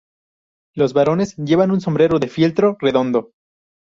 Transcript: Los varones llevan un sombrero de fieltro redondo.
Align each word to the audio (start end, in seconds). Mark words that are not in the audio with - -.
Los 0.73 0.93
varones 0.93 1.35
llevan 1.37 1.69
un 1.69 1.79
sombrero 1.79 2.17
de 2.17 2.27
fieltro 2.27 2.75
redondo. 2.79 3.33